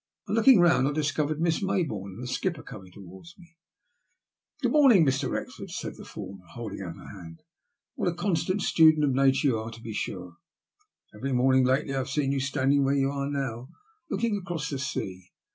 [0.27, 3.55] On looking round I discovered Miss Mayboume and the skipper coming towards me.
[4.07, 5.29] *' Good morning, Mr.
[5.29, 7.43] Wrexford," said the former, holding out her hand.
[7.93, 10.37] What a constant student of nature you are, to be sure.
[11.13, 13.69] Every morning lately I have seen you standing where you are now,
[14.09, 15.29] looking across the sea.